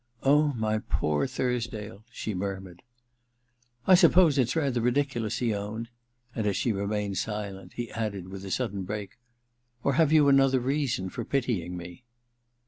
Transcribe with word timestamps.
* 0.17 0.23
Oh, 0.33 0.47
my 0.57 0.79
poor 0.79 1.27
Thursdale!' 1.27 2.03
she 2.21 2.33
murmured. 2.33 2.81
* 3.35 3.85
I 3.85 3.93
suppose 3.93 4.39
it's 4.39 4.55
rather 4.55 4.81
ridiculous,' 4.81 5.37
he 5.37 5.53
owned; 5.53 5.89
and 6.33 6.47
as 6.47 6.57
she 6.57 6.71
remained 6.71 7.19
silent 7.19 7.73
he 7.73 7.91
added, 7.91 8.27
with 8.29 8.43
a 8.43 8.49
sudden 8.49 8.81
break— 8.81 9.19
^•Or 9.85 9.93
have 9.97 10.11
you 10.11 10.27
another 10.27 10.59
reason 10.59 11.09
for 11.11 11.23
pitying 11.23 11.77
me 11.77 12.01